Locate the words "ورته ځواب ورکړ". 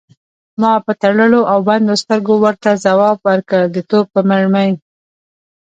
2.43-3.61